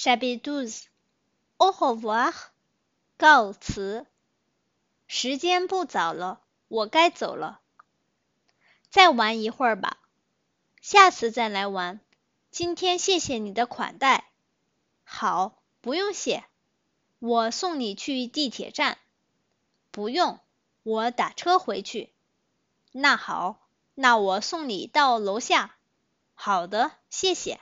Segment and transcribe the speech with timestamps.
[0.00, 2.32] Shabidoz，au revoir，
[3.16, 4.06] 告辞。
[5.08, 7.60] 时间不早了，我该走了。
[8.90, 9.98] 再玩一会儿吧，
[10.80, 11.98] 下次再来玩。
[12.52, 14.30] 今天谢谢你的款待。
[15.02, 16.44] 好，不用谢。
[17.18, 18.98] 我送你去地铁站。
[19.90, 20.38] 不用，
[20.84, 22.12] 我打车回去。
[22.92, 25.74] 那好，那我送你到楼下。
[26.34, 27.60] 好的，谢谢。